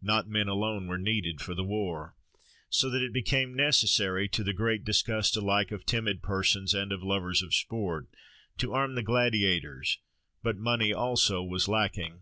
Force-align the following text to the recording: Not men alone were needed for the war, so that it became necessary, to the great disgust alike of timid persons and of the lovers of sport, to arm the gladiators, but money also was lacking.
Not 0.00 0.28
men 0.28 0.46
alone 0.46 0.86
were 0.86 0.96
needed 0.96 1.40
for 1.40 1.52
the 1.52 1.64
war, 1.64 2.14
so 2.70 2.88
that 2.88 3.02
it 3.02 3.12
became 3.12 3.52
necessary, 3.56 4.28
to 4.28 4.44
the 4.44 4.52
great 4.52 4.84
disgust 4.84 5.36
alike 5.36 5.72
of 5.72 5.84
timid 5.84 6.22
persons 6.22 6.72
and 6.72 6.92
of 6.92 7.00
the 7.00 7.06
lovers 7.06 7.42
of 7.42 7.52
sport, 7.52 8.06
to 8.58 8.72
arm 8.74 8.94
the 8.94 9.02
gladiators, 9.02 9.98
but 10.40 10.56
money 10.56 10.92
also 10.92 11.42
was 11.42 11.66
lacking. 11.66 12.20